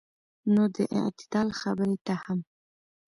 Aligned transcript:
نو 0.53 0.63
د 0.75 0.77
اعتدال 0.97 1.47
خبرې 1.61 1.97
ته 2.05 2.13
هم 2.23 2.39